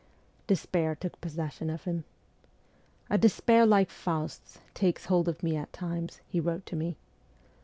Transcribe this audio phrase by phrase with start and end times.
[0.47, 2.05] Despair took possession of him.'
[3.11, 6.97] A despair like Faust's takes hold of me at times,' he wrote to me.